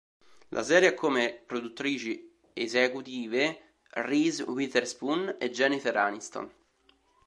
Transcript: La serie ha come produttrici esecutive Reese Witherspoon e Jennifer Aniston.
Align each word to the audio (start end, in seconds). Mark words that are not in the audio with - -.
La 0.47 0.63
serie 0.63 0.87
ha 0.89 0.93
come 0.95 1.43
produttrici 1.45 2.35
esecutive 2.53 3.75
Reese 3.89 4.41
Witherspoon 4.41 5.35
e 5.37 5.51
Jennifer 5.51 5.95
Aniston. 5.95 6.51